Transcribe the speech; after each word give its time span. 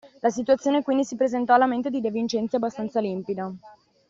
La 0.21 0.31
situazione, 0.31 0.81
quindi, 0.81 1.03
si 1.03 1.15
presentò 1.15 1.53
alla 1.53 1.67
mente 1.67 1.91
di 1.91 2.01
De 2.01 2.09
Vincenzi 2.09 2.55
abbastanza 2.55 2.99
limpida 2.99 3.53